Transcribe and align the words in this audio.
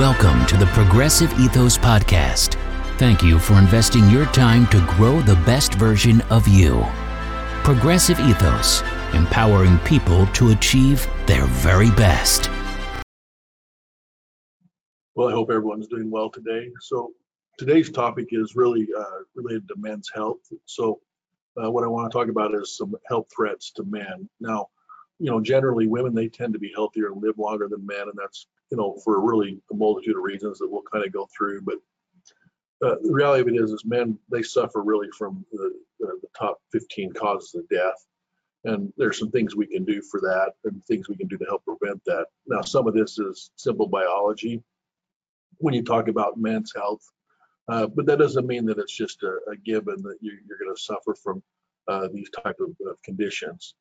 Welcome 0.00 0.46
to 0.46 0.56
the 0.56 0.64
Progressive 0.68 1.30
Ethos 1.38 1.76
Podcast. 1.76 2.56
Thank 2.96 3.22
you 3.22 3.38
for 3.38 3.58
investing 3.58 4.08
your 4.08 4.24
time 4.24 4.66
to 4.68 4.80
grow 4.86 5.20
the 5.20 5.34
best 5.44 5.74
version 5.74 6.22
of 6.30 6.48
you. 6.48 6.82
Progressive 7.64 8.18
Ethos, 8.18 8.80
empowering 9.12 9.78
people 9.80 10.26
to 10.28 10.52
achieve 10.52 11.06
their 11.26 11.44
very 11.44 11.90
best. 11.90 12.48
Well, 15.14 15.28
I 15.28 15.32
hope 15.32 15.50
everyone's 15.50 15.86
doing 15.86 16.10
well 16.10 16.30
today. 16.30 16.70
So, 16.80 17.12
today's 17.58 17.90
topic 17.90 18.28
is 18.30 18.56
really 18.56 18.88
uh, 18.98 19.04
related 19.34 19.68
to 19.68 19.74
men's 19.76 20.10
health. 20.14 20.38
So, 20.64 20.98
uh, 21.62 21.70
what 21.70 21.84
I 21.84 21.88
want 21.88 22.10
to 22.10 22.18
talk 22.18 22.28
about 22.28 22.54
is 22.54 22.74
some 22.74 22.94
health 23.06 23.26
threats 23.36 23.70
to 23.72 23.82
men. 23.82 24.30
Now, 24.40 24.68
you 25.20 25.30
know, 25.30 25.40
generally 25.40 25.86
women 25.86 26.14
they 26.14 26.28
tend 26.28 26.54
to 26.54 26.58
be 26.58 26.72
healthier 26.74 27.08
and 27.12 27.22
live 27.22 27.38
longer 27.38 27.68
than 27.68 27.86
men, 27.86 28.02
and 28.02 28.14
that's 28.16 28.46
you 28.70 28.78
know 28.78 28.98
for 29.04 29.20
really 29.20 29.60
a 29.70 29.74
multitude 29.74 30.16
of 30.16 30.22
reasons 30.22 30.58
that 30.58 30.68
we'll 30.68 30.82
kind 30.90 31.04
of 31.04 31.12
go 31.12 31.28
through. 31.36 31.60
But 31.60 31.76
uh, 32.82 32.96
the 33.02 33.12
reality 33.12 33.42
of 33.42 33.48
it 33.48 33.62
is, 33.62 33.70
is 33.70 33.84
men 33.84 34.18
they 34.32 34.42
suffer 34.42 34.82
really 34.82 35.08
from 35.16 35.44
the, 35.52 35.74
the, 36.00 36.06
the 36.22 36.28
top 36.36 36.58
15 36.72 37.12
causes 37.12 37.54
of 37.54 37.68
death, 37.68 38.06
and 38.64 38.90
there's 38.96 39.18
some 39.18 39.30
things 39.30 39.54
we 39.54 39.66
can 39.66 39.84
do 39.84 40.00
for 40.00 40.20
that, 40.20 40.52
and 40.64 40.82
things 40.84 41.08
we 41.08 41.16
can 41.16 41.28
do 41.28 41.36
to 41.36 41.44
help 41.44 41.62
prevent 41.66 42.02
that. 42.06 42.26
Now, 42.46 42.62
some 42.62 42.88
of 42.88 42.94
this 42.94 43.18
is 43.18 43.50
simple 43.56 43.88
biology 43.88 44.62
when 45.58 45.74
you 45.74 45.84
talk 45.84 46.08
about 46.08 46.38
men's 46.38 46.72
health, 46.74 47.02
uh, 47.68 47.86
but 47.86 48.06
that 48.06 48.18
doesn't 48.18 48.46
mean 48.46 48.64
that 48.64 48.78
it's 48.78 48.96
just 48.96 49.22
a, 49.22 49.36
a 49.52 49.56
given 49.56 50.00
that 50.02 50.16
you, 50.22 50.32
are 50.32 50.64
going 50.64 50.74
to 50.74 50.80
suffer 50.80 51.14
from 51.14 51.42
uh, 51.88 52.08
these 52.10 52.30
type 52.30 52.56
of, 52.60 52.70
of 52.88 53.02
conditions. 53.02 53.74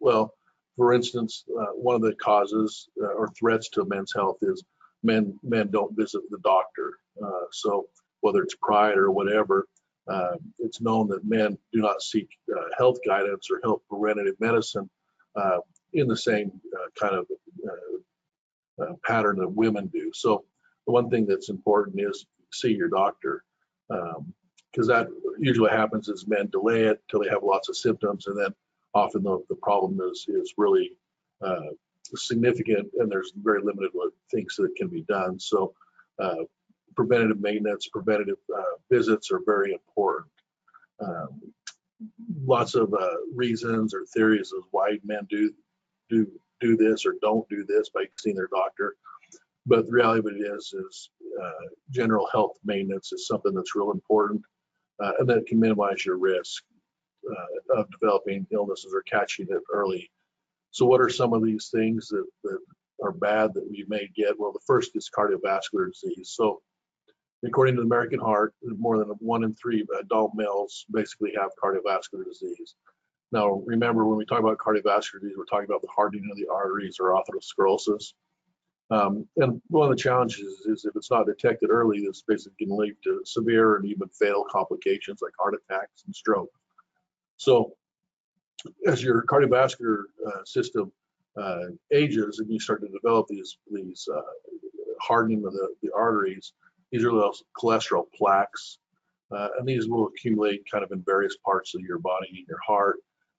Well, 0.00 0.32
for 0.76 0.92
instance, 0.92 1.44
uh, 1.58 1.72
one 1.72 1.96
of 1.96 2.02
the 2.02 2.14
causes 2.14 2.88
uh, 3.02 3.06
or 3.06 3.28
threats 3.28 3.70
to 3.70 3.84
men's 3.86 4.12
health 4.14 4.38
is 4.42 4.62
men 5.02 5.38
men 5.42 5.70
don't 5.70 5.96
visit 5.96 6.22
the 6.30 6.38
doctor. 6.38 6.98
Uh, 7.22 7.46
so 7.50 7.86
whether 8.20 8.42
it's 8.42 8.56
pride 8.60 8.98
or 8.98 9.10
whatever, 9.10 9.66
uh, 10.08 10.36
it's 10.58 10.80
known 10.80 11.08
that 11.08 11.24
men 11.24 11.56
do 11.72 11.80
not 11.80 12.02
seek 12.02 12.28
uh, 12.54 12.60
health 12.76 12.98
guidance 13.06 13.48
or 13.50 13.60
health 13.62 13.80
preventative 13.88 14.34
medicine 14.38 14.88
uh, 15.34 15.58
in 15.92 16.08
the 16.08 16.16
same 16.16 16.52
kind 16.98 17.14
of 17.14 17.26
pattern 19.04 19.38
that 19.38 19.48
women 19.48 19.86
do. 19.86 20.10
So 20.12 20.44
the 20.86 20.92
one 20.92 21.08
thing 21.08 21.26
that's 21.26 21.48
important 21.48 22.00
is 22.00 22.26
see 22.52 22.72
your 22.72 22.88
doctor 22.88 23.42
because 23.88 24.10
um, 24.18 24.88
that 24.88 25.08
usually 25.38 25.70
happens 25.70 26.08
is 26.08 26.26
men 26.26 26.48
delay 26.50 26.84
it 26.84 27.00
till 27.10 27.22
they 27.22 27.28
have 27.28 27.42
lots 27.42 27.68
of 27.68 27.76
symptoms 27.76 28.26
and 28.26 28.38
then 28.38 28.54
often 28.96 29.22
the, 29.22 29.44
the 29.48 29.56
problem 29.56 30.00
is 30.10 30.26
is 30.28 30.54
really 30.56 30.92
uh, 31.46 31.70
significant 32.14 32.88
and 32.98 33.10
there's 33.10 33.32
very 33.36 33.60
limited 33.62 33.90
things 34.30 34.56
that 34.56 34.74
can 34.76 34.88
be 34.88 35.02
done. 35.02 35.38
So 35.38 35.74
uh, 36.18 36.44
preventative 36.94 37.40
maintenance, 37.40 37.88
preventative 37.88 38.38
uh, 38.56 38.76
visits 38.90 39.30
are 39.30 39.42
very 39.44 39.72
important. 39.72 40.32
Um, 41.00 41.40
lots 42.44 42.74
of 42.74 42.94
uh, 42.94 43.16
reasons 43.34 43.92
or 43.94 44.04
theories 44.06 44.52
of 44.56 44.64
why 44.70 44.98
men 45.04 45.26
do 45.28 45.52
do 46.08 46.26
do 46.60 46.76
this 46.76 47.04
or 47.04 47.14
don't 47.20 47.48
do 47.50 47.64
this 47.68 47.90
by 47.90 48.04
seeing 48.18 48.36
their 48.36 48.48
doctor. 48.48 48.96
But 49.66 49.86
the 49.86 49.92
reality 49.92 50.20
of 50.20 50.26
it 50.26 50.40
is, 50.40 50.72
is 50.72 51.10
uh, 51.42 51.66
general 51.90 52.28
health 52.32 52.56
maintenance 52.64 53.12
is 53.12 53.26
something 53.26 53.52
that's 53.52 53.74
real 53.74 53.90
important, 53.90 54.40
uh, 55.02 55.12
and 55.18 55.28
that 55.28 55.46
can 55.46 55.58
minimize 55.58 56.06
your 56.06 56.18
risk 56.18 56.62
uh, 57.30 57.80
of 57.80 57.90
developing 57.90 58.46
illnesses 58.50 58.92
or 58.94 59.02
catching 59.02 59.46
it 59.48 59.62
early. 59.72 60.10
So, 60.70 60.86
what 60.86 61.00
are 61.00 61.08
some 61.08 61.32
of 61.32 61.42
these 61.42 61.68
things 61.72 62.08
that, 62.08 62.24
that 62.44 62.58
are 63.02 63.12
bad 63.12 63.54
that 63.54 63.68
we 63.68 63.84
may 63.88 64.08
get? 64.14 64.38
Well, 64.38 64.52
the 64.52 64.60
first 64.66 64.92
is 64.94 65.10
cardiovascular 65.16 65.90
disease. 65.92 66.32
So, 66.34 66.60
according 67.44 67.76
to 67.76 67.82
the 67.82 67.86
American 67.86 68.20
Heart, 68.20 68.54
more 68.62 68.98
than 68.98 69.08
one 69.20 69.44
in 69.44 69.54
three 69.54 69.84
adult 69.98 70.32
males 70.34 70.84
basically 70.92 71.32
have 71.38 71.50
cardiovascular 71.62 72.24
disease. 72.24 72.74
Now, 73.32 73.62
remember 73.66 74.06
when 74.06 74.18
we 74.18 74.24
talk 74.24 74.40
about 74.40 74.58
cardiovascular 74.58 75.20
disease, 75.20 75.36
we're 75.36 75.44
talking 75.44 75.66
about 75.66 75.82
the 75.82 75.88
hardening 75.94 76.28
of 76.30 76.36
the 76.36 76.48
arteries 76.52 76.98
or 77.00 77.10
atherosclerosis. 77.10 78.12
Um, 78.90 79.26
and 79.36 79.60
one 79.66 79.90
of 79.90 79.96
the 79.96 80.00
challenges 80.00 80.60
is 80.66 80.84
if 80.84 80.94
it's 80.94 81.10
not 81.10 81.26
detected 81.26 81.70
early, 81.70 82.06
this 82.06 82.22
basically 82.26 82.66
can 82.66 82.76
lead 82.76 82.94
to 83.02 83.20
severe 83.24 83.76
and 83.76 83.84
even 83.84 84.08
fatal 84.08 84.46
complications 84.48 85.22
like 85.22 85.32
heart 85.38 85.54
attacks 85.54 86.04
and 86.06 86.14
stroke. 86.14 86.50
So 87.36 87.74
as 88.86 89.02
your 89.02 89.22
cardiovascular 89.24 90.04
uh, 90.26 90.44
system 90.44 90.92
uh, 91.36 91.66
ages 91.92 92.38
and 92.38 92.50
you 92.50 92.58
start 92.58 92.80
to 92.80 92.88
develop 92.88 93.26
these 93.28 93.58
these 93.70 94.08
uh, 94.14 94.20
hardening 95.00 95.44
of 95.44 95.52
the, 95.52 95.68
the 95.82 95.90
arteries, 95.94 96.52
these 96.90 97.04
are 97.04 97.10
those 97.10 97.42
cholesterol 97.60 98.04
plaques, 98.14 98.78
uh, 99.30 99.48
and 99.58 99.68
these 99.68 99.88
will 99.88 100.06
accumulate 100.08 100.64
kind 100.70 100.82
of 100.82 100.92
in 100.92 101.02
various 101.02 101.36
parts 101.44 101.74
of 101.74 101.82
your 101.82 101.98
body, 101.98 102.28
in 102.30 102.44
your 102.48 102.60
heart, 102.66 102.96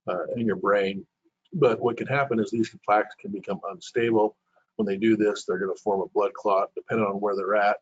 uh, 0.08 0.26
in 0.36 0.46
your 0.46 0.56
brain. 0.56 1.06
But 1.54 1.80
what 1.80 1.98
can 1.98 2.08
happen 2.08 2.40
is 2.40 2.52
these 2.52 2.76
plaques 2.86 3.16
can 3.20 3.32
become 3.32 3.60
unstable. 3.72 4.36
When 4.76 4.86
they 4.86 4.98
do 4.98 5.18
this, 5.18 5.44
they're 5.44 5.58
going 5.58 5.76
to 5.76 5.82
form 5.82 6.02
a 6.02 6.10
blood 6.14 6.34
clot. 6.34 6.70
Depending 6.76 7.08
on 7.08 7.16
where 7.16 7.36
they're 7.36 7.56
at, 7.56 7.78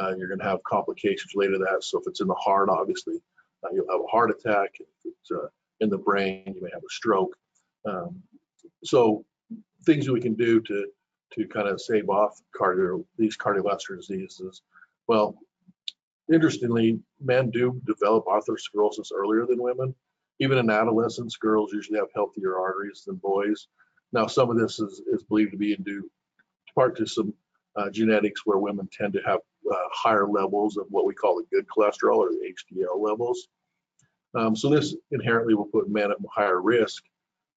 uh, 0.00 0.14
you're 0.16 0.28
going 0.28 0.40
to 0.40 0.44
have 0.44 0.62
complications 0.64 1.32
related 1.34 1.58
to 1.58 1.66
that. 1.70 1.84
So 1.84 1.98
if 1.98 2.04
it's 2.06 2.20
in 2.20 2.28
the 2.28 2.34
heart, 2.34 2.68
obviously, 2.68 3.22
uh, 3.64 3.68
you'll 3.72 3.90
have 3.90 4.00
a 4.00 4.06
heart 4.06 4.30
attack. 4.30 4.76
It's 5.04 5.30
uh, 5.30 5.48
in 5.80 5.90
the 5.90 5.98
brain, 5.98 6.42
you 6.54 6.62
may 6.62 6.70
have 6.72 6.82
a 6.82 6.90
stroke. 6.90 7.36
Um, 7.84 8.22
so 8.84 9.24
things 9.84 10.08
we 10.08 10.20
can 10.20 10.34
do 10.34 10.60
to 10.60 10.86
to 11.34 11.46
kind 11.48 11.68
of 11.68 11.80
save 11.80 12.08
off 12.08 12.40
cardio 12.58 13.04
these 13.18 13.36
cardiovascular 13.36 13.96
diseases. 13.96 14.62
Well, 15.08 15.36
interestingly, 16.32 17.00
men 17.20 17.50
do 17.50 17.80
develop 17.86 18.26
atherosclerosis 18.26 19.08
earlier 19.14 19.44
than 19.46 19.60
women. 19.60 19.94
Even 20.38 20.58
in 20.58 20.70
adolescence, 20.70 21.36
girls 21.36 21.72
usually 21.72 21.98
have 21.98 22.08
healthier 22.14 22.56
arteries 22.56 23.04
than 23.06 23.16
boys. 23.16 23.66
Now, 24.12 24.26
some 24.26 24.48
of 24.48 24.56
this 24.56 24.78
is, 24.78 25.02
is 25.12 25.24
believed 25.24 25.52
to 25.52 25.58
be 25.58 25.74
due 25.76 26.08
part 26.74 26.96
to 26.96 27.06
some 27.06 27.32
uh, 27.76 27.90
genetics 27.90 28.42
where 28.44 28.58
women 28.58 28.88
tend 28.92 29.12
to 29.14 29.20
have 29.26 29.40
uh, 29.70 29.76
higher 29.92 30.28
levels 30.28 30.76
of 30.76 30.86
what 30.90 31.06
we 31.06 31.14
call 31.14 31.36
the 31.36 31.56
good 31.56 31.66
cholesterol 31.66 32.16
or 32.16 32.30
the 32.30 32.54
HDL 32.72 33.00
levels. 33.00 33.48
Um, 34.34 34.56
so 34.56 34.68
this 34.68 34.94
inherently 35.12 35.54
will 35.54 35.66
put 35.66 35.88
men 35.88 36.10
at 36.10 36.18
higher 36.32 36.60
risk 36.60 37.02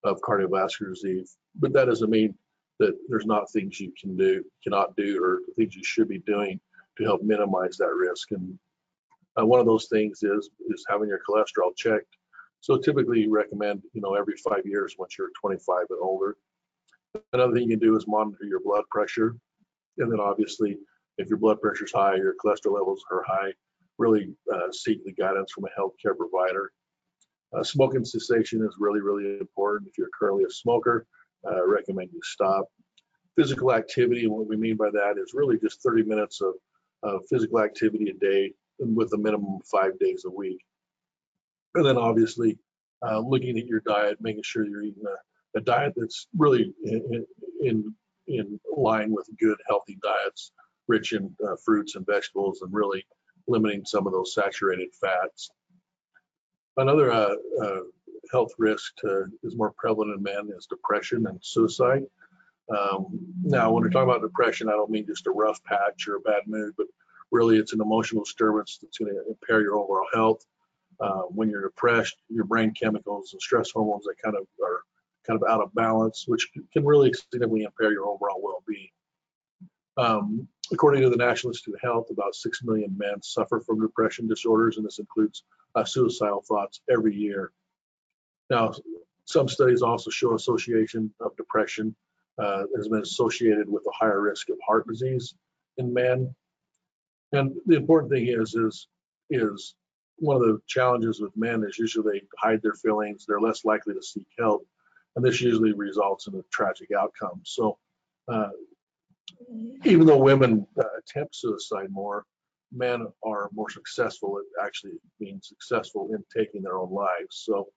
of 0.03 0.22
cardiovascular 0.22 0.94
disease, 0.94 1.38
but 1.55 1.73
that 1.73 1.85
doesn't 1.85 2.09
mean 2.09 2.35
that 2.79 2.95
there's 3.07 3.25
not 3.25 3.51
things 3.51 3.79
you 3.79 3.91
can 4.00 4.16
do, 4.16 4.44
cannot 4.63 4.95
do, 4.95 5.23
or 5.23 5.41
things 5.55 5.75
you 5.75 5.83
should 5.83 6.07
be 6.07 6.19
doing 6.19 6.59
to 6.97 7.03
help 7.03 7.23
minimize 7.23 7.78
that 7.78 7.94
risk. 7.94 8.31
And 8.31 8.57
uh, 9.39 9.45
one 9.45 9.59
of 9.59 9.66
those 9.66 9.88
things 9.88 10.22
is 10.23 10.49
is 10.69 10.85
having 10.89 11.09
your 11.09 11.19
cholesterol 11.28 11.75
checked. 11.75 12.17
So 12.61 12.78
typically, 12.78 13.22
you 13.22 13.31
recommend 13.31 13.81
you 13.94 14.01
know 14.01 14.13
every 14.13 14.35
five 14.38 14.66
years 14.66 14.95
once 14.97 15.17
you're 15.17 15.31
25 15.39 15.85
and 15.89 15.99
older. 16.01 16.38
Another 17.34 17.53
thing 17.53 17.63
you 17.63 17.78
can 17.78 17.79
do 17.79 17.95
is 17.95 18.07
monitor 18.07 18.45
your 18.45 18.59
blood 18.59 18.84
pressure, 18.91 19.35
and 19.97 20.12
then 20.12 20.19
obviously, 20.19 20.78
if 21.18 21.30
your 21.30 21.38
blood 21.38 21.62
pressure 21.62 21.85
is 21.85 21.91
high, 21.91 22.16
your 22.16 22.35
cholesterol 22.44 22.75
levels 22.75 23.03
are 23.12 23.24
high, 23.25 23.53
really 23.97 24.34
uh, 24.53 24.72
seek 24.72 25.03
the 25.03 25.12
guidance 25.12 25.52
from 25.52 25.66
a 25.66 25.80
healthcare 25.80 26.16
provider. 26.16 26.72
Uh, 27.56 27.63
smoking 27.63 28.06
cessation 28.06 28.62
is 28.63 28.75
really, 28.80 29.02
really 29.02 29.40
important. 29.40 29.90
If 29.90 29.97
you're 29.97 30.09
currently 30.18 30.44
a 30.44 30.50
smoker, 30.50 31.06
uh, 31.50 31.66
recommend 31.66 32.09
you 32.13 32.19
stop. 32.24 32.66
Physical 33.35 33.74
activity, 33.74 34.24
and 34.24 34.31
what 34.31 34.47
we 34.47 34.58
mean 34.58 34.75
by 34.75 34.90
that 34.91 35.16
is 35.18 35.34
really 35.34 35.58
just 35.59 35.81
30 35.84 36.03
minutes 36.03 36.41
of, 36.41 36.53
of 37.03 37.22
physical 37.29 37.59
activity 37.62 38.09
a 38.09 38.14
day 38.14 38.53
with 38.79 39.14
a 39.14 39.18
minimum 39.18 39.56
of 39.56 39.68
five 39.68 39.97
days 40.00 40.25
a 40.25 40.29
week. 40.29 40.59
And 41.75 41.85
then 41.85 41.97
obviously 41.97 42.58
uh, 43.08 43.19
looking 43.19 43.58
at 43.58 43.68
your 43.68 43.81
diet, 43.81 44.18
making 44.19 44.44
sure 44.44 44.66
you're 44.66 44.84
eating 44.84 45.03
a, 45.06 45.59
a 45.59 45.62
diet 45.62 45.94
that's 45.96 46.28
really 46.35 46.74
in, 46.84 47.02
in, 47.12 47.25
in 47.61 47.96
line 48.76 49.12
with 49.12 49.28
good, 49.40 49.58
healthy 49.68 49.97
diets, 50.02 50.52
rich 50.88 51.14
in 51.14 51.34
uh, 51.46 51.56
fruits 51.64 51.96
and 51.96 52.06
vegetables, 52.06 52.62
and 52.62 52.74
really 52.74 53.06
limiting 53.47 53.85
some 53.85 54.08
of 54.08 54.14
those 54.14 54.34
saturated 54.34 54.90
fats. 54.94 55.50
Another 56.76 57.12
uh, 57.12 57.35
uh, 57.64 57.79
health 58.32 58.52
risk 58.58 58.96
to, 58.97 59.26
is 59.44 59.56
more 59.56 59.74
prevalent 59.78 60.16
in 60.16 60.22
men 60.22 60.50
is 60.56 60.68
depression 60.68 61.26
and 61.28 61.40
suicide. 61.41 62.03
Um, 62.70 63.08
now, 63.44 63.72
when 63.72 63.84
we're 63.84 63.90
talking 63.90 64.09
about 64.09 64.22
depression, 64.22 64.68
I 64.68 64.73
don't 64.73 64.91
mean 64.91 65.06
just 65.08 65.28
a 65.28 65.32
rough 65.32 65.64
patch 65.64 66.08
or 66.08 66.18
a 66.18 66.22
bad 66.22 66.41
mood, 66.47 66.73
but 66.78 66.88
really 67.32 67.58
it's 67.58 67.73
an 67.73 67.82
emotional 67.82 68.23
disturbance 68.23 68.78
that's 68.82 68.97
going 68.97 69.14
to 69.14 69.30
impair 69.30 69.62
your 69.62 69.78
overall 69.78 70.08
health. 70.14 70.46
Uh, 71.00 71.22
when 71.30 71.50
you're 71.50 71.62
depressed, 71.62 72.18
your 72.30 72.44
brain 72.44 72.73
chemicals 72.73 73.32
and 73.34 73.41
stress 73.41 73.72
hormones 73.72 74.03
that 74.03 74.16
kind 74.23 74.35
of 74.35 74.47
are 74.64 74.82
kind 75.28 75.41
of 75.41 75.50
out 75.50 75.62
of 75.62 75.74
balance, 75.74 76.26
which 76.28 76.50
can 76.74 76.85
really 76.85 77.12
significantly 77.14 77.64
impair 77.64 77.91
your 77.91 78.08
overall 78.08 78.41
well-being. 78.41 78.90
Um, 79.97 80.47
according 80.72 81.02
to 81.02 81.09
the 81.09 81.18
National 81.18 81.52
Institute 81.52 81.76
of 81.76 81.82
Health, 81.82 82.09
about 82.12 82.35
6 82.35 82.64
million 82.64 82.96
men 82.97 83.22
suffer 83.22 83.59
from 83.59 83.82
depression 83.82 84.28
disorders, 84.28 84.78
and 84.78 84.85
this 84.85 85.00
includes 85.00 85.44
uh, 85.76 85.84
suicidal 85.84 86.44
thoughts 86.47 86.82
every 86.90 87.16
year. 87.16 87.52
Now, 88.50 88.74
some 89.26 89.47
studies 89.47 89.82
also 89.82 90.09
show 90.09 90.35
association 90.35 91.14
of 91.20 91.35
depression 91.35 91.96
uh, 92.38 92.64
has 92.76 92.88
been 92.88 93.02
associated 93.02 93.68
with 93.68 93.84
a 93.88 93.91
higher 93.94 94.22
risk 94.22 94.50
of 94.50 94.58
heart 94.66 94.88
disease 94.88 95.35
in 95.78 95.94
men. 95.94 96.34
And 97.34 97.56
the 97.66 97.76
important 97.76 98.12
thing 98.12 98.28
is, 98.28 98.56
is, 98.56 98.88
is 99.30 99.76
one 100.18 100.38
of 100.38 100.44
the 100.44 100.62
challenges 100.68 101.20
with 101.20 101.35
men 101.35 101.64
is 101.68 101.78
usually 101.78 102.20
they 102.20 102.28
hide 102.38 102.62
their 102.62 102.73
feelings. 102.73 103.26
They're 103.26 103.41
less 103.41 103.66
likely 103.66 103.94
to 103.94 104.02
seek 104.02 104.28
help. 104.38 104.66
And 105.17 105.25
this 105.25 105.41
usually 105.41 105.73
results 105.73 106.28
in 106.28 106.35
a 106.35 106.43
tragic 106.53 106.90
outcome. 106.97 107.41
So 107.43 107.79
uh, 108.28 108.49
even 109.84 110.05
though 110.05 110.19
women 110.19 110.67
uh, 110.79 110.84
attempt 110.99 111.35
suicide 111.35 111.87
more, 111.90 112.23
men 112.72 113.08
are 113.25 113.49
more 113.52 113.72
successful 113.72 114.37
at 114.37 114.64
actually 114.64 114.91
being 115.19 115.40
successful 115.41 116.09
in 116.14 116.23
taking 116.31 116.61
their 116.61 116.78
own 116.78 116.91
lives. 116.91 117.41
So 117.43 117.67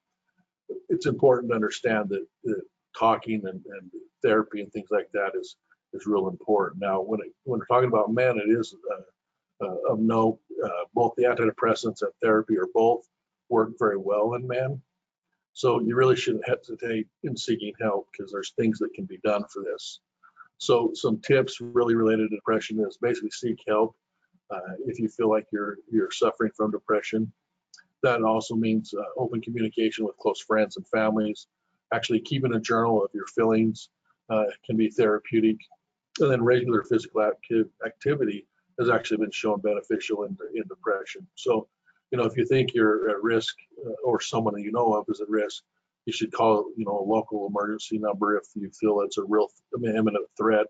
it's 0.90 1.06
important 1.06 1.50
to 1.50 1.54
understand 1.54 2.10
that, 2.10 2.26
talking 2.98 3.40
and, 3.46 3.64
and, 3.64 3.90
therapy 4.22 4.60
and 4.60 4.70
things 4.70 4.88
like 4.90 5.08
that 5.14 5.31
is 5.34 5.56
is 5.94 6.04
real 6.04 6.28
important. 6.28 6.78
Now, 6.78 7.00
when 7.00 7.20
it, 7.20 7.32
when 7.44 7.60
we're 7.60 7.66
talking 7.75 7.88
about 7.88 8.12
men, 8.12 8.36
it 8.36 8.50
is 8.50 8.75
uh, 8.93 9.64
uh, 9.64 9.93
of 9.93 9.98
note 9.98 10.38
uh, 10.62 10.84
both 10.93 11.14
the 11.16 11.22
antidepressants 11.22 12.02
and 12.02 12.10
therapy 12.22 12.58
are 12.58 12.69
both 12.75 13.06
work 13.48 13.70
very 13.78 13.96
well 13.96 14.34
in 14.34 14.46
men. 14.46 14.82
So 15.60 15.78
you 15.78 15.94
really 15.94 16.16
shouldn't 16.16 16.48
hesitate 16.48 17.06
in 17.22 17.36
seeking 17.36 17.74
help 17.82 18.08
because 18.10 18.32
there's 18.32 18.52
things 18.52 18.78
that 18.78 18.94
can 18.94 19.04
be 19.04 19.18
done 19.22 19.44
for 19.52 19.62
this. 19.62 20.00
So 20.56 20.92
some 20.94 21.20
tips 21.20 21.60
really 21.60 21.94
related 21.94 22.30
to 22.30 22.36
depression 22.36 22.80
is 22.80 22.96
basically 22.96 23.28
seek 23.30 23.58
help 23.68 23.94
uh, 24.50 24.72
if 24.86 24.98
you 24.98 25.10
feel 25.10 25.28
like 25.28 25.44
you're 25.52 25.76
you're 25.92 26.10
suffering 26.12 26.50
from 26.56 26.70
depression. 26.70 27.30
That 28.02 28.22
also 28.22 28.54
means 28.54 28.94
uh, 28.94 29.02
open 29.18 29.42
communication 29.42 30.06
with 30.06 30.16
close 30.16 30.40
friends 30.40 30.78
and 30.78 30.88
families. 30.88 31.46
Actually, 31.92 32.20
keeping 32.20 32.54
a 32.54 32.60
journal 32.60 33.04
of 33.04 33.10
your 33.12 33.26
feelings 33.26 33.90
uh, 34.30 34.44
can 34.64 34.78
be 34.78 34.88
therapeutic. 34.88 35.58
And 36.20 36.30
then 36.30 36.42
regular 36.42 36.84
physical 36.84 37.30
activity 37.84 38.46
has 38.78 38.88
actually 38.88 39.18
been 39.18 39.30
shown 39.30 39.60
beneficial 39.60 40.24
in, 40.24 40.38
in 40.54 40.62
depression. 40.68 41.26
So, 41.34 41.68
you 42.10 42.18
know, 42.18 42.24
if 42.24 42.36
you 42.36 42.44
think 42.44 42.74
you're 42.74 43.10
at 43.10 43.22
risk 43.22 43.54
uh, 43.86 43.90
or 44.04 44.20
someone 44.20 44.58
you 44.60 44.72
know 44.72 44.94
of 44.94 45.06
is 45.08 45.20
at 45.20 45.28
risk, 45.28 45.62
you 46.06 46.12
should 46.12 46.32
call, 46.32 46.70
you 46.76 46.84
know, 46.84 46.98
a 46.98 47.08
local 47.08 47.46
emergency 47.46 47.98
number 47.98 48.36
if 48.36 48.44
you 48.54 48.70
feel 48.70 49.00
it's 49.00 49.18
a 49.18 49.24
real 49.24 49.48
imminent 49.76 50.26
threat. 50.36 50.66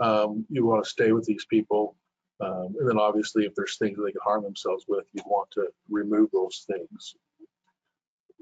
Um, 0.00 0.46
you 0.48 0.64
want 0.64 0.84
to 0.84 0.90
stay 0.90 1.12
with 1.12 1.24
these 1.24 1.44
people. 1.46 1.96
Um, 2.40 2.74
and 2.78 2.88
then 2.88 2.98
obviously, 2.98 3.44
if 3.44 3.54
there's 3.54 3.76
things 3.76 3.98
they 3.98 4.12
can 4.12 4.20
harm 4.24 4.42
themselves 4.42 4.84
with, 4.88 5.04
you 5.12 5.22
want 5.26 5.50
to 5.52 5.68
remove 5.90 6.30
those 6.32 6.64
things. 6.70 7.14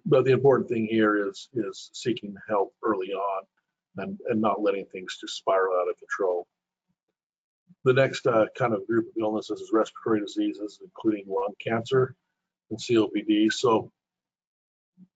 But 0.06 0.24
the 0.24 0.32
important 0.32 0.68
thing 0.68 0.86
here 0.86 1.28
is 1.28 1.48
is 1.54 1.90
seeking 1.92 2.34
help 2.48 2.74
early 2.84 3.08
on 3.08 3.42
and, 3.96 4.18
and 4.28 4.40
not 4.40 4.62
letting 4.62 4.86
things 4.86 5.18
just 5.20 5.36
spiral 5.36 5.74
out 5.80 5.90
of 5.90 5.96
control. 5.98 6.46
The 7.88 7.94
next 7.94 8.26
uh, 8.26 8.44
kind 8.54 8.74
of 8.74 8.86
group 8.86 9.06
of 9.06 9.14
illnesses 9.18 9.62
is 9.62 9.70
respiratory 9.72 10.20
diseases, 10.20 10.78
including 10.84 11.24
lung 11.26 11.54
cancer 11.58 12.14
and 12.68 12.78
COPD. 12.78 13.50
So 13.50 13.90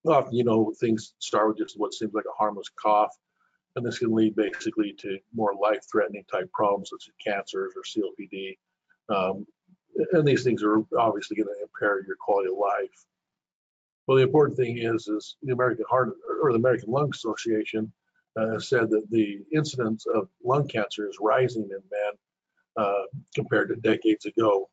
often, 0.07 0.33
you 0.33 0.43
know, 0.43 0.73
things 0.79 1.13
start 1.19 1.49
with 1.49 1.59
just 1.59 1.79
what 1.79 1.93
seems 1.93 2.15
like 2.15 2.25
a 2.25 2.35
harmless 2.35 2.69
cough, 2.81 3.15
and 3.75 3.85
this 3.85 3.99
can 3.99 4.11
lead 4.11 4.35
basically 4.35 4.95
to 5.01 5.19
more 5.35 5.53
life-threatening 5.53 6.23
type 6.31 6.51
problems 6.51 6.89
such 6.89 7.09
as 7.09 7.13
cancers 7.23 7.73
or 7.75 7.83
COPD. 7.83 8.57
Um, 9.07 9.45
and 10.13 10.27
these 10.27 10.43
things 10.43 10.63
are 10.63 10.83
obviously 10.97 11.37
going 11.37 11.49
to 11.49 11.61
impair 11.61 12.03
your 12.07 12.15
quality 12.19 12.49
of 12.49 12.57
life. 12.57 13.05
Well, 14.07 14.17
the 14.17 14.23
important 14.23 14.57
thing 14.57 14.79
is, 14.79 15.07
is 15.07 15.35
the 15.43 15.53
American 15.53 15.85
Heart 15.87 16.15
or 16.41 16.51
the 16.51 16.57
American 16.57 16.89
Lung 16.89 17.11
Association 17.13 17.93
uh, 18.35 18.57
said 18.57 18.89
that 18.89 19.11
the 19.11 19.45
incidence 19.53 20.07
of 20.07 20.27
lung 20.43 20.67
cancer 20.67 21.07
is 21.07 21.19
rising 21.21 21.65
in 21.65 21.69
men 21.69 22.13
uh, 22.77 23.03
compared 23.35 23.69
to 23.69 23.75
decades 23.75 24.25
ago. 24.25 24.69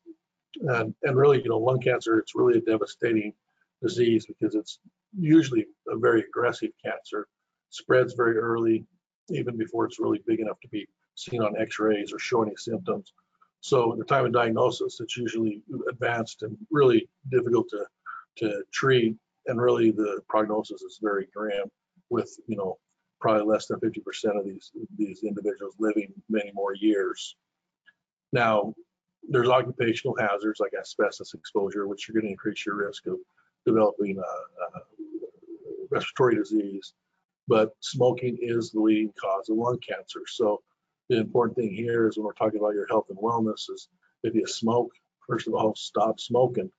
And, 0.61 0.93
and 1.03 1.17
really, 1.17 1.41
you 1.41 1.49
know, 1.49 1.57
lung 1.57 1.79
cancer, 1.79 2.19
it's 2.19 2.35
really 2.35 2.57
a 2.57 2.61
devastating 2.61 3.33
disease 3.81 4.25
because 4.25 4.55
it's 4.55 4.79
usually 5.17 5.65
a 5.87 5.97
very 5.97 6.21
aggressive 6.21 6.71
cancer, 6.83 7.27
spreads 7.69 8.13
very 8.13 8.37
early, 8.37 8.85
even 9.29 9.57
before 9.57 9.85
it's 9.85 9.99
really 9.99 10.21
big 10.27 10.39
enough 10.39 10.59
to 10.61 10.67
be 10.69 10.87
seen 11.15 11.41
on 11.41 11.59
x-rays 11.59 12.11
or 12.13 12.19
show 12.19 12.43
any 12.43 12.55
symptoms. 12.57 13.13
So 13.61 13.93
at 13.93 13.99
the 13.99 14.05
time 14.05 14.25
of 14.25 14.33
diagnosis, 14.33 14.99
it's 14.99 15.15
usually 15.17 15.61
advanced 15.89 16.41
and 16.43 16.57
really 16.71 17.07
difficult 17.29 17.69
to, 17.69 17.85
to 18.37 18.63
treat. 18.73 19.15
And 19.45 19.61
really 19.61 19.91
the 19.91 20.21
prognosis 20.27 20.81
is 20.81 20.99
very 21.01 21.27
grim 21.33 21.69
with, 22.09 22.35
you 22.47 22.57
know, 22.57 22.77
probably 23.19 23.45
less 23.45 23.67
than 23.67 23.79
50% 23.79 24.37
of 24.37 24.45
these, 24.45 24.71
these 24.97 25.23
individuals 25.23 25.75
living 25.79 26.11
many 26.29 26.51
more 26.53 26.73
years. 26.73 27.35
Now, 28.31 28.73
there's 29.27 29.49
occupational 29.49 30.15
hazards 30.19 30.59
like 30.59 30.73
asbestos 30.79 31.33
exposure, 31.33 31.87
which 31.87 32.09
are 32.09 32.13
going 32.13 32.25
to 32.25 32.31
increase 32.31 32.65
your 32.65 32.75
risk 32.75 33.05
of 33.07 33.17
developing 33.65 34.17
a, 34.17 34.21
a 34.21 34.81
respiratory 35.89 36.35
disease. 36.35 36.93
But 37.47 37.71
smoking 37.79 38.37
is 38.41 38.71
the 38.71 38.79
leading 38.79 39.13
cause 39.19 39.49
of 39.49 39.57
lung 39.57 39.79
cancer. 39.79 40.21
So 40.27 40.61
the 41.09 41.17
important 41.17 41.57
thing 41.57 41.73
here 41.73 42.07
is 42.07 42.17
when 42.17 42.25
we're 42.25 42.33
talking 42.33 42.59
about 42.59 42.73
your 42.73 42.87
health 42.87 43.07
and 43.09 43.17
wellness 43.17 43.69
is 43.69 43.89
if 44.23 44.33
you 44.33 44.47
smoke, 44.47 44.91
first 45.27 45.47
of 45.47 45.53
all, 45.53 45.75
stop 45.75 46.19
smoking. 46.19 46.71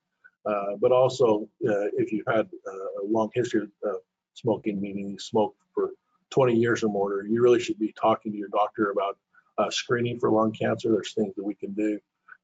Uh, 0.45 0.75
but 0.81 0.91
also, 0.91 1.47
uh, 1.67 1.87
if 1.97 2.11
you've 2.11 2.27
had 2.27 2.49
a 2.67 3.05
long 3.05 3.29
history 3.33 3.61
of 3.83 3.95
smoking, 4.33 4.81
meaning 4.81 5.09
you 5.09 5.19
smoked 5.19 5.57
for 5.73 5.91
20 6.31 6.55
years 6.55 6.83
or 6.83 6.89
more, 6.89 7.23
you 7.23 7.41
really 7.41 7.59
should 7.59 7.79
be 7.79 7.93
talking 7.93 8.31
to 8.31 8.37
your 8.37 8.49
doctor 8.49 8.91
about 8.91 9.17
uh, 9.57 9.69
screening 9.69 10.19
for 10.19 10.31
lung 10.31 10.51
cancer. 10.51 10.91
There's 10.91 11.13
things 11.13 11.35
that 11.35 11.43
we 11.43 11.55
can 11.55 11.73
do 11.73 11.99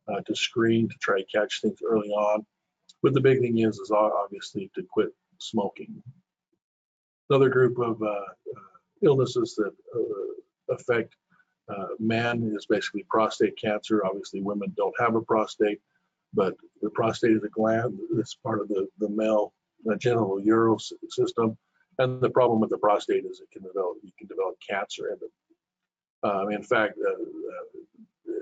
uh, 0.07 0.21
to 0.21 0.35
screen 0.35 0.89
to 0.89 0.95
try 0.99 1.21
to 1.21 1.25
catch 1.25 1.61
things 1.61 1.79
early 1.87 2.09
on. 2.09 2.45
But 3.01 3.13
the 3.13 3.21
big 3.21 3.39
thing 3.39 3.59
is, 3.59 3.77
is 3.79 3.91
obviously 3.91 4.71
to 4.75 4.83
quit 4.83 5.09
smoking. 5.37 6.01
Another 7.29 7.49
group 7.49 7.77
of 7.79 8.01
uh, 8.01 8.05
uh 8.07 8.69
illnesses 9.01 9.55
that 9.55 9.73
uh, 9.95 10.73
affect 10.73 11.15
men 11.99 12.51
is 12.55 12.65
basically 12.65 13.05
prostate 13.09 13.55
cancer. 13.61 14.05
Obviously, 14.05 14.41
women 14.41 14.73
don't 14.75 14.99
have 14.99 15.15
a 15.15 15.21
prostate, 15.21 15.79
but 16.33 16.55
the 16.81 16.89
prostate 16.89 17.31
is 17.31 17.43
a 17.43 17.49
gland 17.49 17.97
that's 18.15 18.33
part 18.35 18.59
of 18.59 18.67
the, 18.67 18.87
the 18.97 19.09
male 19.09 19.53
genital 19.99 20.41
urinary 20.41 20.77
system 21.09 21.57
and 21.99 22.21
the 22.21 22.29
problem 22.29 22.61
with 22.61 22.69
the 22.69 22.77
prostate 22.77 23.25
is 23.25 23.41
it 23.41 23.51
can 23.51 23.61
develop, 23.61 23.97
you 24.01 24.11
can 24.17 24.27
develop 24.27 24.55
cancer 24.67 25.09
in 25.09 25.15
it. 25.15 25.31
Um, 26.23 26.51
in 26.51 26.63
fact, 26.63 26.97
uh, 26.99 27.11
uh, 27.11 28.33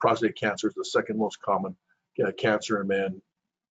prostate 0.00 0.36
cancer 0.36 0.68
is 0.68 0.74
the 0.74 0.84
second 0.84 1.18
most 1.18 1.40
common 1.40 1.76
uh, 2.24 2.32
cancer 2.32 2.80
in 2.80 2.88
men, 2.88 3.22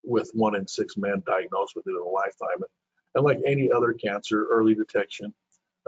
with 0.03 0.31
one 0.33 0.55
in 0.55 0.67
six 0.67 0.97
men 0.97 1.21
diagnosed 1.27 1.75
with 1.75 1.85
it 1.87 1.91
in 1.91 1.97
a 1.97 2.03
lifetime. 2.03 2.65
And 3.13 3.23
like 3.23 3.39
any 3.45 3.71
other 3.71 3.93
cancer, 3.93 4.47
early 4.49 4.73
detection 4.73 5.33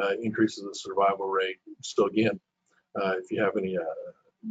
uh, 0.02 0.12
increases 0.22 0.64
the 0.66 0.76
survival 0.76 1.28
rate. 1.28 1.58
So 1.82 2.08
again, 2.08 2.40
uh, 3.02 3.14
if 3.18 3.32
you 3.32 3.42
have 3.42 3.58
any 3.58 3.78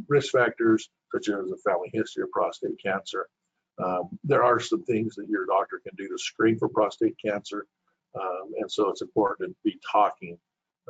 risk 0.09 0.31
factors, 0.31 0.89
such 1.13 1.29
as 1.29 1.51
a 1.51 1.57
family 1.69 1.89
history 1.93 2.23
of 2.23 2.31
prostate 2.31 2.81
cancer, 2.83 3.27
um, 3.83 4.09
there 4.23 4.43
are 4.43 4.59
some 4.59 4.83
things 4.83 5.15
that 5.15 5.29
your 5.29 5.45
doctor 5.45 5.79
can 5.85 5.95
do 5.95 6.07
to 6.07 6.17
screen 6.17 6.57
for 6.57 6.67
prostate 6.67 7.15
cancer 7.23 7.67
um, 8.15 8.51
and 8.57 8.71
so 8.71 8.89
it's 8.89 9.01
important 9.01 9.55
to 9.55 9.63
be 9.63 9.79
talking 9.91 10.37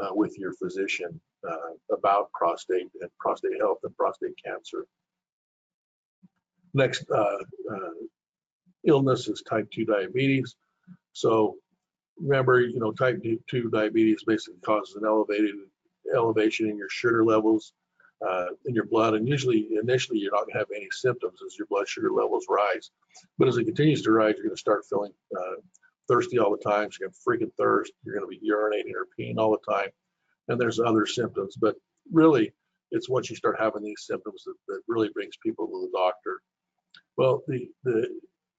uh, 0.01 0.09
with 0.11 0.37
your 0.37 0.53
physician 0.53 1.19
uh, 1.47 1.95
about 1.95 2.31
prostate 2.31 2.89
and 3.01 3.09
prostate 3.19 3.59
health 3.59 3.79
and 3.83 3.95
prostate 3.95 4.33
cancer. 4.43 4.85
Next 6.73 7.05
uh, 7.11 7.37
uh 7.71 7.89
illness 8.85 9.27
is 9.27 9.43
type 9.47 9.69
2 9.71 9.85
diabetes. 9.85 10.55
So 11.13 11.55
remember, 12.17 12.61
you 12.61 12.79
know, 12.79 12.91
type 12.91 13.23
2 13.49 13.69
diabetes 13.69 14.23
basically 14.25 14.59
causes 14.65 14.95
an 14.95 15.05
elevated 15.05 15.55
elevation 16.13 16.69
in 16.69 16.77
your 16.77 16.89
sugar 16.89 17.23
levels 17.23 17.73
uh, 18.27 18.47
in 18.65 18.75
your 18.75 18.85
blood. 18.85 19.13
And 19.13 19.27
usually, 19.27 19.69
initially, 19.81 20.19
you're 20.19 20.31
not 20.31 20.41
going 20.41 20.53
to 20.53 20.59
have 20.59 20.67
any 20.75 20.87
symptoms 20.91 21.39
as 21.45 21.57
your 21.57 21.67
blood 21.67 21.87
sugar 21.87 22.11
levels 22.11 22.45
rise. 22.49 22.91
But 23.37 23.47
as 23.47 23.57
it 23.57 23.65
continues 23.65 24.01
to 24.03 24.11
rise, 24.11 24.35
you're 24.35 24.45
going 24.45 24.55
to 24.55 24.59
start 24.59 24.85
feeling 24.89 25.13
uh, 25.37 25.55
thirsty 26.07 26.39
all 26.39 26.51
the 26.51 26.69
time. 26.69 26.91
So 26.91 26.99
going 27.01 27.11
to 27.11 27.45
freaking 27.45 27.53
thirst. 27.57 27.93
You're 28.03 28.17
going 28.17 28.29
to 28.29 28.39
be 28.39 28.49
urinating 28.49 28.93
or 28.95 29.07
peeing 29.17 29.37
all 29.37 29.51
the 29.51 29.71
time. 29.71 29.89
And 30.47 30.59
there's 30.59 30.79
other 30.79 31.05
symptoms. 31.05 31.55
But 31.55 31.75
really, 32.11 32.53
it's 32.91 33.09
once 33.09 33.29
you 33.29 33.35
start 33.35 33.57
having 33.59 33.83
these 33.83 34.05
symptoms 34.05 34.43
that, 34.45 34.55
that 34.67 34.81
really 34.87 35.09
brings 35.13 35.37
people 35.43 35.67
to 35.67 35.87
the 35.87 35.97
doctor. 35.97 36.41
Well, 37.17 37.43
the, 37.47 37.67
the 37.83 38.07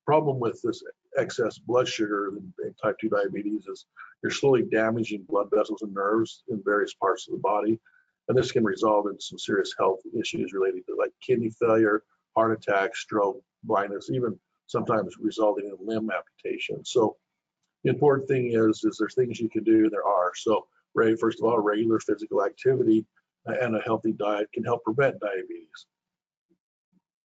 problem 0.07 0.39
with 0.41 0.61
this 0.63 0.83
excess 1.17 1.59
blood 1.59 1.89
sugar 1.89 2.33
in 2.63 2.75
type 2.83 2.97
2 3.01 3.09
diabetes 3.09 3.67
is 3.67 3.87
you're 4.23 4.33
slowly 4.33 4.63
damaging 4.63 5.25
blood 5.29 5.49
vessels 5.55 5.83
and 5.83 5.95
nerves 5.95 6.43
in 6.49 6.63
various 6.65 6.95
parts 6.95 7.29
of 7.29 7.33
the 7.33 7.41
body. 7.41 7.79
And 8.29 8.37
this 8.37 8.53
can 8.53 8.65
result 8.65 9.07
in 9.11 9.21
some 9.21 9.39
serious 9.39 9.75
health 9.79 10.01
issues 10.19 10.53
related 10.53 10.87
to 10.87 10.97
like 10.99 11.11
kidney 11.25 11.51
failure, 11.51 12.03
heart 12.35 12.53
attack, 12.53 12.97
stroke, 12.97 13.41
blindness, 13.63 14.11
even 14.11 14.39
sometimes 14.67 15.17
resulting 15.21 15.67
in 15.67 15.87
limb 15.87 16.11
amputation. 16.11 16.85
So 16.85 17.17
the 17.85 17.91
important 17.91 18.29
thing 18.29 18.53
is, 18.53 18.83
is 18.85 18.97
there's 18.99 19.15
things 19.15 19.39
you 19.39 19.49
can 19.49 19.63
do. 19.63 19.91
There 19.91 20.07
are. 20.07 20.33
So, 20.35 20.67
Ray, 20.95 21.17
first 21.17 21.39
of 21.41 21.47
all, 21.47 21.59
regular 21.59 22.01
physical 22.01 22.45
activity 22.45 23.05
and 23.47 23.77
a 23.77 23.81
healthy 23.81 24.13
diet 24.13 24.49
can 24.53 24.65
help 24.65 24.83
prevent 24.85 25.21
diabetes. 25.21 25.87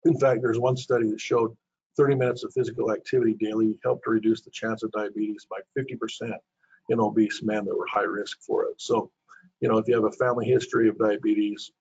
In 0.06 0.18
fact, 0.20 0.42
there's 0.42 0.60
one 0.60 0.76
study 0.76 1.10
that 1.10 1.22
showed 1.22 1.56
30 1.98 2.16
minutes 2.16 2.44
of 2.44 2.54
physical 2.54 2.92
activity 2.92 3.36
daily 3.40 3.78
helped 3.84 4.04
to 4.04 4.12
reduce 4.12 4.42
the 4.42 4.52
chance 4.52 4.84
of 4.84 4.92
diabetes 4.92 5.48
by 5.50 5.58
50% 5.78 6.34
in 6.90 7.00
obese 7.00 7.42
men 7.44 7.66
that 7.66 7.78
were 7.78 7.88
high 7.88 8.02
risk 8.02 8.40
for 8.42 8.66
it. 8.66 8.76
So, 8.78 9.12
you 9.62 9.70
know, 9.70 9.78
if 9.78 9.88
you 9.88 9.96
have 9.96 10.06
a 10.06 10.12
family 10.12 10.46
history 10.46 10.90
of 10.90 10.98
diabetes, 10.98 11.72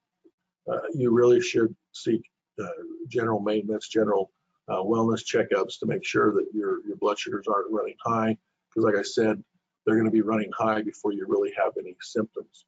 uh, 0.70 0.80
you 0.94 1.10
really 1.10 1.40
should 1.40 1.74
seek 1.92 2.22
uh, 2.62 2.66
general 3.08 3.40
maintenance, 3.40 3.88
general 3.88 4.30
uh, 4.68 4.82
wellness 4.82 5.24
checkups 5.24 5.78
to 5.78 5.86
make 5.86 6.04
sure 6.04 6.32
that 6.34 6.46
your, 6.52 6.86
your 6.86 6.96
blood 6.96 7.18
sugars 7.18 7.46
aren't 7.48 7.70
running 7.70 7.94
high. 8.04 8.36
Because 8.68 8.84
like 8.84 8.96
I 8.96 9.02
said, 9.02 9.42
they're 9.84 9.96
going 9.96 10.06
to 10.06 10.10
be 10.10 10.22
running 10.22 10.50
high 10.56 10.82
before 10.82 11.12
you 11.12 11.26
really 11.28 11.52
have 11.56 11.72
any 11.78 11.96
symptoms. 12.00 12.66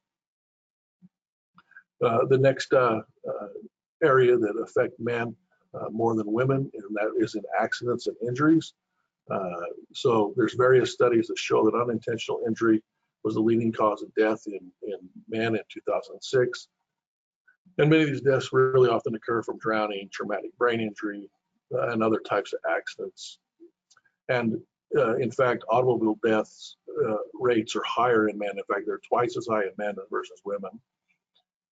Uh, 2.03 2.25
the 2.25 2.37
next 2.37 2.73
uh, 2.73 3.01
uh, 3.27 3.47
area 4.03 4.35
that 4.37 4.57
affect 4.57 4.99
men 4.99 5.35
uh, 5.73 5.89
more 5.91 6.15
than 6.15 6.31
women, 6.31 6.69
and 6.73 6.95
that 6.95 7.11
is 7.19 7.35
in 7.35 7.43
accidents 7.59 8.07
and 8.07 8.15
injuries. 8.27 8.73
Uh, 9.29 9.61
so 9.93 10.33
there's 10.35 10.55
various 10.55 10.93
studies 10.93 11.27
that 11.27 11.37
show 11.37 11.63
that 11.63 11.79
unintentional 11.79 12.41
injury 12.47 12.81
was 13.23 13.35
the 13.35 13.39
leading 13.39 13.71
cause 13.71 14.01
of 14.01 14.13
death 14.15 14.41
in, 14.47 14.71
in 14.81 14.97
men 15.29 15.55
in 15.55 15.61
2006. 15.71 16.67
And 17.77 17.89
many 17.89 18.03
of 18.03 18.09
these 18.09 18.21
deaths 18.21 18.51
really 18.51 18.89
often 18.89 19.15
occur 19.15 19.43
from 19.43 19.59
drowning, 19.59 20.09
traumatic 20.11 20.57
brain 20.57 20.81
injury, 20.81 21.29
uh, 21.73 21.89
and 21.89 22.03
other 22.03 22.19
types 22.19 22.53
of 22.53 22.59
accidents. 22.69 23.39
And 24.27 24.59
uh, 24.95 25.15
in 25.17 25.31
fact, 25.31 25.63
automobile 25.69 26.17
deaths 26.25 26.77
uh, 27.05 27.17
rates 27.33 27.75
are 27.75 27.83
higher 27.83 28.27
in 28.27 28.37
men. 28.37 28.51
In 28.51 28.63
fact, 28.63 28.85
they're 28.85 28.99
twice 29.07 29.37
as 29.37 29.47
high 29.47 29.63
in 29.63 29.71
men 29.77 29.95
versus 30.09 30.41
women. 30.45 30.71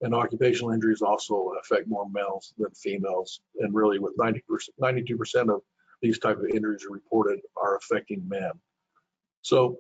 And 0.02 0.16
occupational 0.16 0.72
injuries 0.72 1.02
also 1.02 1.54
affect 1.62 1.88
more 1.88 2.10
males 2.10 2.54
than 2.58 2.72
females. 2.72 3.42
And 3.60 3.74
really, 3.74 4.00
with 4.00 4.16
90%, 4.18 4.42
92% 4.82 5.54
of 5.54 5.62
these 6.02 6.20
type 6.20 6.38
of 6.38 6.46
injuries 6.46 6.86
reported 6.90 7.40
are 7.62 7.76
affecting 7.78 8.26
men. 8.28 8.52
So 9.42 9.80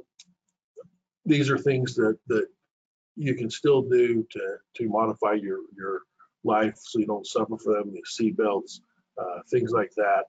these 1.25 1.49
are 1.49 1.57
things 1.57 1.95
that 1.95 2.17
that 2.27 2.47
you 3.15 3.35
can 3.35 3.49
still 3.49 3.81
do 3.81 4.25
to 4.31 4.57
to 4.75 4.89
modify 4.89 5.33
your 5.33 5.59
your 5.77 6.01
life 6.43 6.77
so 6.81 6.99
you 6.99 7.05
don't 7.05 7.27
suffer 7.27 7.57
from 7.57 7.73
them. 7.73 7.93
The 7.93 8.01
seat 8.05 8.37
belts, 8.37 8.81
uh, 9.17 9.39
things 9.49 9.71
like 9.71 9.91
that, 9.95 10.23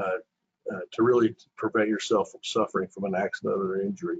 uh, 0.00 0.18
uh, 0.72 0.80
to 0.92 1.02
really 1.02 1.34
prevent 1.56 1.88
yourself 1.88 2.30
from 2.30 2.40
suffering 2.42 2.88
from 2.88 3.04
an 3.04 3.14
accident 3.14 3.60
or 3.60 3.80
injury. 3.80 4.18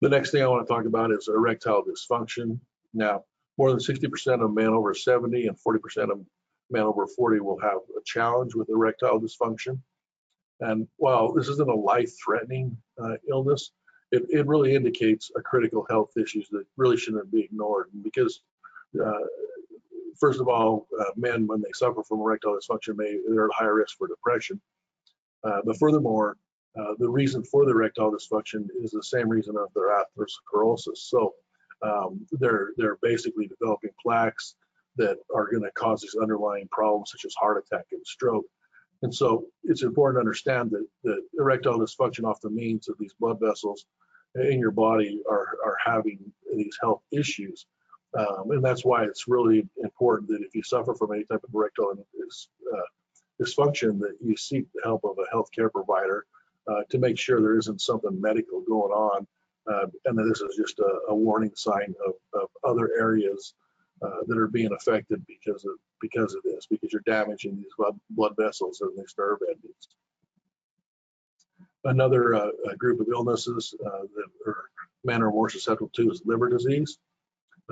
The 0.00 0.08
next 0.08 0.30
thing 0.30 0.42
I 0.42 0.48
want 0.48 0.66
to 0.66 0.72
talk 0.72 0.84
about 0.84 1.12
is 1.12 1.28
erectile 1.28 1.84
dysfunction. 1.84 2.58
Now, 2.92 3.24
more 3.58 3.70
than 3.70 3.78
60% 3.78 4.42
of 4.42 4.52
men 4.52 4.68
over 4.68 4.94
70 4.94 5.46
and 5.46 5.56
40% 5.56 6.10
of 6.10 6.20
men 6.70 6.82
over 6.82 7.06
40 7.06 7.40
will 7.40 7.60
have 7.60 7.78
a 7.96 8.02
challenge 8.04 8.54
with 8.54 8.68
erectile 8.70 9.20
dysfunction. 9.20 9.78
And 10.60 10.88
while 10.96 11.32
this 11.32 11.48
isn't 11.48 11.68
a 11.68 11.74
life-threatening 11.74 12.76
uh, 13.02 13.16
illness, 13.28 13.72
it, 14.10 14.24
it, 14.30 14.46
really 14.46 14.74
indicates 14.74 15.30
a 15.36 15.40
critical 15.40 15.86
health 15.88 16.10
issues 16.16 16.48
that 16.50 16.64
really 16.76 16.96
shouldn't 16.96 17.30
be 17.32 17.42
ignored. 17.42 17.88
Because, 18.02 18.42
uh, 19.02 19.12
first 20.20 20.40
of 20.40 20.48
all, 20.48 20.86
uh, 21.00 21.04
men, 21.16 21.46
when 21.46 21.60
they 21.60 21.70
suffer 21.74 22.02
from 22.02 22.20
erectile 22.20 22.58
dysfunction, 22.58 22.96
may 22.96 23.18
they're 23.28 23.46
at 23.46 23.54
higher 23.54 23.74
risk 23.74 23.96
for 23.96 24.06
depression. 24.06 24.60
Uh, 25.44 25.60
but 25.64 25.78
furthermore, 25.78 26.36
uh, 26.78 26.94
the 26.98 27.08
reason 27.08 27.42
for 27.44 27.64
the 27.64 27.72
erectile 27.72 28.12
dysfunction 28.12 28.66
is 28.82 28.90
the 28.92 29.02
same 29.02 29.28
reason 29.28 29.56
of 29.56 29.68
their 29.74 29.90
atherosclerosis. 29.90 30.96
So 30.96 31.34
um, 31.82 32.26
they're 32.32 32.70
they're 32.76 32.98
basically 33.02 33.46
developing 33.48 33.90
plaques 34.02 34.54
that 34.96 35.16
are 35.34 35.50
going 35.50 35.62
to 35.62 35.70
cause 35.72 36.00
these 36.00 36.16
underlying 36.20 36.68
problems 36.70 37.10
such 37.10 37.24
as 37.24 37.34
heart 37.34 37.62
attack 37.64 37.86
and 37.92 38.06
stroke. 38.06 38.44
And 39.02 39.14
so 39.14 39.46
it's 39.64 39.82
important 39.82 40.16
to 40.16 40.20
understand 40.20 40.70
that, 40.70 40.86
that 41.02 41.22
erectile 41.38 41.78
dysfunction 41.78 42.24
often 42.24 42.54
means 42.54 42.86
that 42.86 42.98
these 42.98 43.14
blood 43.18 43.38
vessels 43.40 43.86
in 44.36 44.60
your 44.60 44.70
body 44.70 45.20
are, 45.28 45.58
are 45.64 45.76
having 45.84 46.18
these 46.54 46.76
health 46.80 47.02
issues. 47.10 47.66
Um, 48.16 48.50
and 48.50 48.64
that's 48.64 48.84
why 48.84 49.04
it's 49.04 49.26
really 49.26 49.66
important 49.82 50.28
that 50.30 50.42
if 50.42 50.54
you 50.54 50.62
suffer 50.62 50.94
from 50.94 51.12
any 51.12 51.24
type 51.24 51.42
of 51.42 51.54
erectile 51.54 51.90
uh, 51.90 52.76
dysfunction, 53.40 53.98
that 54.00 54.16
you 54.20 54.36
seek 54.36 54.66
the 54.74 54.80
help 54.84 55.02
of 55.04 55.16
a 55.18 55.34
healthcare 55.34 55.70
provider 55.70 56.26
uh, 56.66 56.82
to 56.90 56.98
make 56.98 57.18
sure 57.18 57.40
there 57.40 57.58
isn't 57.58 57.80
something 57.80 58.20
medical 58.20 58.60
going 58.60 58.92
on 58.92 59.26
uh, 59.70 59.86
and 60.04 60.18
that 60.18 60.24
this 60.24 60.40
is 60.40 60.56
just 60.56 60.78
a, 60.80 60.98
a 61.08 61.14
warning 61.14 61.52
sign 61.54 61.94
of, 62.06 62.14
of, 62.34 62.48
other 62.64 62.90
areas 62.98 63.54
uh, 64.02 64.20
that 64.26 64.38
are 64.38 64.48
being 64.48 64.72
affected 64.72 65.24
because 65.26 65.64
of 65.64 65.72
because 66.00 66.34
of 66.34 66.42
this, 66.42 66.66
because 66.66 66.92
you're 66.92 67.02
damaging 67.06 67.56
these 67.56 67.72
blood, 67.78 67.98
blood 68.10 68.32
vessels 68.36 68.80
and 68.80 68.90
these 68.96 69.14
nerve 69.16 69.38
endings. 69.46 69.88
Another 71.84 72.34
uh, 72.34 72.50
group 72.76 73.00
of 73.00 73.06
illnesses 73.12 73.74
uh, 73.84 74.02
that 74.14 74.50
are, 74.50 74.64
men 75.04 75.22
are 75.22 75.30
more 75.30 75.48
susceptible 75.48 75.90
to 75.94 76.10
is 76.10 76.22
liver 76.24 76.48
disease. 76.48 76.98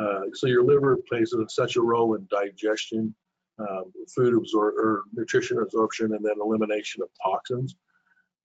Uh, 0.01 0.23
so 0.33 0.47
your 0.47 0.63
liver 0.63 0.97
plays 1.09 1.35
such 1.49 1.77
a 1.77 1.83
role 1.83 2.15
in 2.15 2.27
digestion, 2.31 3.15
um, 3.61 3.93
food 4.15 4.35
absorb 4.35 4.75
or 4.77 5.05
nutrition 5.13 5.59
absorption, 5.59 6.15
and 6.15 6.25
then 6.25 6.35
elimination 6.41 7.03
of 7.03 7.09
toxins. 7.23 7.77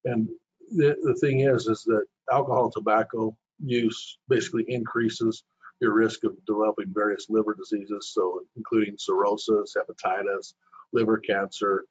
And 0.03 0.27
the, 0.75 0.95
the 1.03 1.15
thing 1.15 1.41
is, 1.41 1.67
is 1.67 1.83
that 1.83 2.05
alcohol 2.31 2.71
tobacco 2.71 3.35
use 3.63 4.17
basically 4.27 4.65
increases 4.67 5.43
your 5.81 5.93
risk 5.93 6.23
of 6.23 6.33
developing 6.45 6.93
various 6.93 7.27
liver 7.29 7.53
diseases, 7.53 8.11
so 8.13 8.41
including 8.55 8.95
cirrhosis, 8.97 9.75
hepatitis, 9.77 10.53
liver 10.93 11.17
cancer, 11.17 11.85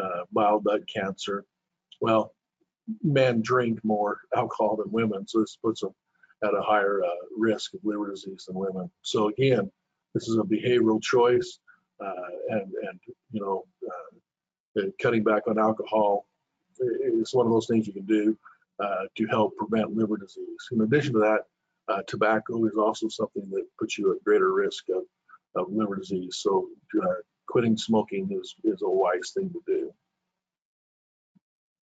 uh, 0.00 0.22
bile 0.32 0.60
duct 0.60 0.84
cancer. 0.92 1.44
Well, 2.00 2.34
men 3.02 3.42
drink 3.42 3.80
more 3.84 4.20
alcohol 4.34 4.76
than 4.76 4.90
women, 4.92 5.26
so 5.26 5.40
this 5.40 5.58
puts 5.62 5.80
them 5.80 5.94
at 6.44 6.54
a 6.54 6.62
higher 6.62 7.02
uh, 7.04 7.26
risk 7.36 7.74
of 7.74 7.80
liver 7.84 8.10
disease 8.10 8.44
than 8.46 8.56
women. 8.56 8.90
So 9.02 9.28
again, 9.28 9.70
this 10.14 10.28
is 10.28 10.36
a 10.36 10.42
behavioral 10.42 11.02
choice, 11.02 11.58
and 12.00 12.72
and 12.88 13.00
you 13.32 13.40
know, 13.40 13.64
uh, 14.78 14.86
cutting 15.00 15.24
back 15.24 15.48
on 15.48 15.58
alcohol 15.58 16.26
is 16.80 17.34
one 17.34 17.46
of 17.46 17.52
those 17.52 17.66
things 17.66 17.86
you 17.86 17.92
can 17.92 18.06
do 18.06 18.36
uh, 18.82 19.04
to 19.16 19.26
help 19.26 19.56
prevent 19.56 19.96
liver 19.96 20.16
disease. 20.16 20.68
In 20.72 20.80
addition 20.82 21.12
to 21.14 21.18
that, 21.20 21.40
uh, 21.88 22.02
tobacco 22.06 22.64
is 22.66 22.74
also 22.78 23.08
something 23.08 23.48
that 23.50 23.64
puts 23.78 23.98
you 23.98 24.12
at 24.12 24.22
greater 24.24 24.52
risk 24.52 24.84
of, 24.90 25.02
of 25.56 25.72
liver 25.72 25.96
disease. 25.96 26.38
So 26.38 26.68
uh, 27.02 27.14
quitting 27.48 27.76
smoking 27.76 28.28
is, 28.30 28.54
is 28.64 28.82
a 28.82 28.88
wise 28.88 29.32
thing 29.34 29.50
to 29.50 29.60
do. 29.66 29.92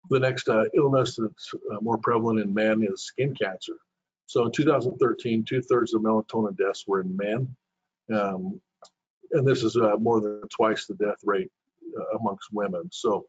The 0.09 0.19
next 0.19 0.49
uh, 0.49 0.65
illness 0.75 1.17
that's 1.19 1.53
uh, 1.71 1.79
more 1.81 1.97
prevalent 1.97 2.41
in 2.41 2.53
men 2.53 2.83
is 2.83 3.05
skin 3.05 3.33
cancer. 3.33 3.77
So 4.25 4.45
in 4.45 4.51
2013, 4.51 5.45
two 5.45 5.61
thirds 5.61 5.93
of 5.93 6.01
melatonin 6.01 6.57
deaths 6.57 6.83
were 6.85 7.01
in 7.01 7.15
men. 7.15 7.55
Um, 8.13 8.59
and 9.33 9.47
this 9.47 9.63
is 9.63 9.75
uh, 9.75 9.97
more 9.99 10.21
than 10.21 10.41
twice 10.49 10.85
the 10.85 10.95
death 10.95 11.19
rate 11.23 11.51
amongst 12.19 12.47
women. 12.51 12.89
So 12.91 13.25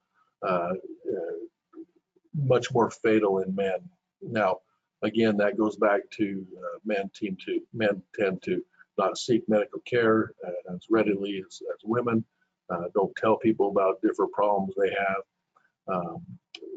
much 2.34 2.72
more 2.72 2.90
fatal 2.90 3.38
in 3.38 3.54
men. 3.54 3.78
Now, 4.20 4.58
again, 5.02 5.36
that 5.36 5.56
goes 5.56 5.76
back 5.76 6.00
to 6.16 6.44
uh, 6.58 6.78
men 6.84 7.10
tend 7.14 7.40
to 7.46 7.60
men 7.72 8.02
tend 8.18 8.42
to 8.42 8.62
not 8.98 9.18
seek 9.18 9.42
medical 9.48 9.80
care 9.80 10.32
uh, 10.46 10.74
as 10.74 10.86
readily 10.90 11.42
as, 11.46 11.60
as 11.72 11.80
women. 11.84 12.24
Uh, 12.70 12.84
don't 12.94 13.14
tell 13.16 13.36
people 13.36 13.68
about 13.68 14.00
different 14.02 14.32
problems 14.32 14.74
they 14.76 14.90
have. 14.90 15.94
Um, 15.94 16.24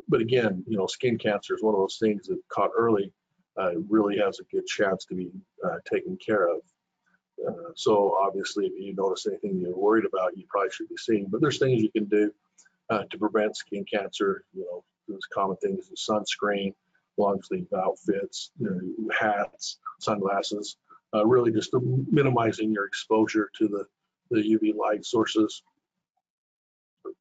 but 0.09 0.21
again, 0.21 0.63
you 0.67 0.77
know, 0.77 0.87
skin 0.87 1.17
cancer 1.17 1.55
is 1.55 1.63
one 1.63 1.73
of 1.73 1.79
those 1.79 1.97
things 2.01 2.27
that 2.27 2.39
caught 2.49 2.71
early 2.77 3.11
uh, 3.57 3.79
really 3.89 4.17
has 4.17 4.39
a 4.39 4.55
good 4.55 4.65
chance 4.65 5.05
to 5.05 5.15
be 5.15 5.31
uh, 5.65 5.77
taken 5.89 6.17
care 6.17 6.47
of. 6.47 6.59
Uh, 7.45 7.71
so 7.75 8.15
obviously, 8.19 8.65
if 8.65 8.73
you 8.77 8.93
notice 8.95 9.27
anything 9.27 9.59
you're 9.59 9.75
worried 9.75 10.05
about, 10.05 10.37
you 10.37 10.45
probably 10.49 10.71
should 10.71 10.89
be 10.89 10.97
seeing. 10.97 11.27
But 11.29 11.41
there's 11.41 11.59
things 11.59 11.81
you 11.81 11.91
can 11.91 12.05
do 12.05 12.31
to 12.89 13.17
prevent 13.17 13.57
skin 13.57 13.85
cancer. 13.85 14.43
You 14.53 14.61
know, 14.61 14.83
those 15.07 15.25
common 15.33 15.57
things: 15.57 15.89
the 15.89 15.95
sunscreen, 15.95 16.73
long 17.17 17.41
sleeve 17.41 17.67
outfits, 17.75 18.51
you 18.59 18.69
know, 18.69 19.13
hats, 19.13 19.77
sunglasses, 19.99 20.77
uh, 21.13 21.25
really 21.25 21.51
just 21.51 21.73
minimizing 22.11 22.71
your 22.71 22.85
exposure 22.85 23.49
to 23.57 23.67
the, 23.67 23.85
the 24.31 24.41
UV 24.41 24.75
light 24.75 25.05
sources. 25.05 25.63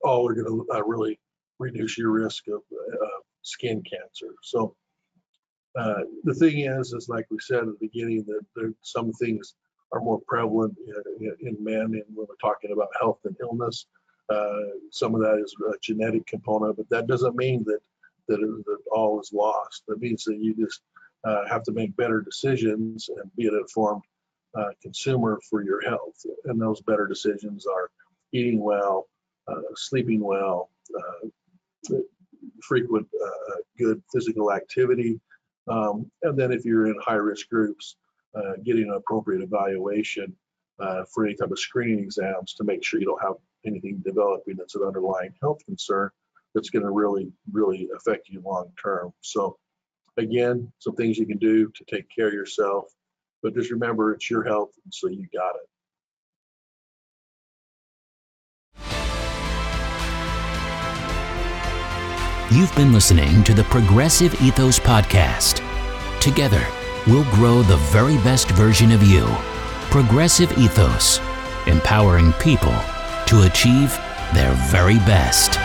All 0.02 0.28
are 0.28 0.34
going 0.34 0.46
to 0.46 0.66
uh, 0.74 0.84
really 0.84 1.18
reduce 1.58 1.96
your 1.96 2.10
risk 2.10 2.48
of 2.48 2.62
uh, 2.72 3.06
skin 3.42 3.82
cancer. 3.82 4.34
So 4.42 4.74
uh, 5.78 6.02
the 6.24 6.34
thing 6.34 6.60
is, 6.60 6.92
is 6.92 7.08
like 7.08 7.26
we 7.30 7.38
said 7.40 7.60
at 7.60 7.66
the 7.66 7.76
beginning, 7.80 8.24
that 8.26 8.44
there, 8.54 8.72
some 8.82 9.12
things 9.12 9.54
are 9.92 10.00
more 10.00 10.20
prevalent 10.26 10.76
in, 11.20 11.36
in, 11.40 11.56
men, 11.62 11.80
and 11.80 12.04
when 12.14 12.26
we're 12.28 12.34
talking 12.40 12.72
about 12.72 12.88
health 12.98 13.20
and 13.24 13.36
illness, 13.40 13.86
uh, 14.28 14.60
some 14.90 15.14
of 15.14 15.20
that 15.20 15.38
is 15.38 15.54
a 15.68 15.74
genetic 15.82 16.26
component, 16.26 16.76
but 16.76 16.88
that 16.90 17.06
doesn't 17.06 17.36
mean 17.36 17.64
that 17.64 17.78
that, 18.28 18.40
it, 18.40 18.64
that 18.66 18.78
all 18.90 19.20
is 19.20 19.32
lost. 19.32 19.84
That 19.86 20.00
means 20.00 20.24
that 20.24 20.38
you 20.38 20.54
just 20.54 20.80
uh, 21.24 21.46
have 21.48 21.62
to 21.64 21.72
make 21.72 21.96
better 21.96 22.20
decisions 22.20 23.08
and 23.08 23.30
be 23.36 23.46
an 23.46 23.54
informed 23.54 24.02
uh, 24.58 24.70
consumer 24.82 25.38
for 25.48 25.62
your 25.62 25.80
health. 25.82 26.16
And 26.46 26.60
those 26.60 26.80
better 26.82 27.06
decisions 27.06 27.66
are 27.66 27.90
eating 28.32 28.60
well, 28.60 29.06
uh, 29.46 29.60
sleeping 29.76 30.20
well, 30.20 30.70
uh, 30.98 31.96
frequent 32.62 33.06
uh, 33.24 33.56
good 33.78 34.02
physical 34.12 34.52
activity, 34.52 35.20
um, 35.68 36.10
and 36.22 36.38
then 36.38 36.52
if 36.52 36.64
you're 36.64 36.86
in 36.86 36.96
high 37.00 37.14
risk 37.14 37.48
groups, 37.48 37.96
uh, 38.34 38.52
getting 38.64 38.84
an 38.84 38.94
appropriate 38.94 39.42
evaluation 39.42 40.34
uh, 40.78 41.04
for 41.12 41.26
any 41.26 41.34
type 41.34 41.50
of 41.50 41.58
screening 41.58 41.98
exams 41.98 42.54
to 42.54 42.64
make 42.64 42.84
sure 42.84 43.00
you 43.00 43.06
don't 43.06 43.22
have 43.22 43.36
anything 43.64 44.02
developing 44.04 44.56
that's 44.56 44.74
an 44.74 44.82
underlying 44.82 45.32
health 45.40 45.58
concern 45.64 46.10
that's 46.54 46.70
going 46.70 46.84
to 46.84 46.90
really, 46.90 47.30
really 47.52 47.88
affect 47.96 48.28
you 48.28 48.40
long 48.44 48.70
term. 48.82 49.12
So, 49.20 49.58
again, 50.16 50.72
some 50.78 50.94
things 50.94 51.18
you 51.18 51.26
can 51.26 51.38
do 51.38 51.70
to 51.74 51.84
take 51.84 52.06
care 52.14 52.28
of 52.28 52.34
yourself, 52.34 52.86
but 53.42 53.54
just 53.54 53.70
remember 53.70 54.12
it's 54.12 54.30
your 54.30 54.42
health, 54.42 54.70
so 54.90 55.08
you 55.08 55.26
got 55.34 55.54
it. 55.56 55.68
You've 62.50 62.74
been 62.76 62.92
listening 62.92 63.42
to 63.44 63.52
the 63.54 63.64
Progressive 63.64 64.40
Ethos 64.40 64.78
Podcast. 64.78 65.62
Together, 66.20 66.64
we'll 67.06 67.24
grow 67.34 67.62
the 67.62 67.76
very 67.76 68.16
best 68.18 68.50
version 68.50 68.92
of 68.92 69.02
you. 69.02 69.26
Progressive 69.90 70.56
Ethos, 70.58 71.20
empowering 71.66 72.32
people 72.34 72.74
to 73.26 73.42
achieve 73.42 73.96
their 74.34 74.52
very 74.70 74.98
best. 74.98 75.58